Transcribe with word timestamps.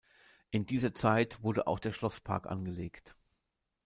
In 0.49 0.65
dieser 0.65 0.95
Zeit 0.95 1.43
wurde 1.43 1.67
auch 1.67 1.77
der 1.77 1.93
Schlosspark 1.93 2.47
angelegt. 2.47 3.15